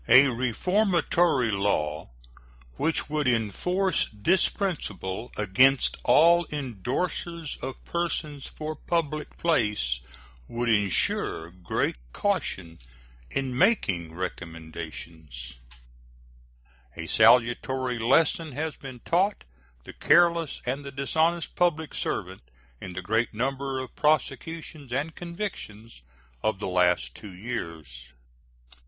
A 0.07 0.25
reformatory 0.29 1.51
law 1.51 2.09
which 2.75 3.07
would 3.07 3.27
enforce 3.27 4.09
this 4.11 4.49
principle 4.49 5.31
against 5.37 5.95
all 6.03 6.47
indorsers 6.47 7.55
of 7.61 7.85
persons 7.85 8.47
for 8.47 8.75
public 8.75 9.37
place 9.37 9.99
would 10.47 10.69
insure 10.69 11.51
great 11.51 11.97
caution 12.13 12.79
in 13.29 13.55
making 13.55 14.15
recommendations. 14.15 15.53
A 16.97 17.05
salutary 17.05 17.99
lesson 17.99 18.53
has 18.53 18.75
been 18.77 19.01
taught 19.01 19.43
the 19.83 19.93
careless 19.93 20.63
and 20.65 20.83
the 20.83 20.91
dishonest 20.91 21.55
public 21.55 21.93
servant 21.93 22.41
in 22.81 22.93
the 22.93 23.03
great 23.03 23.35
number 23.35 23.77
of 23.77 23.95
prosecutions 23.95 24.91
and 24.91 25.13
convictions 25.15 26.01
of 26.41 26.57
the 26.57 26.67
last 26.69 27.13
two 27.13 27.35
years. 27.35 28.09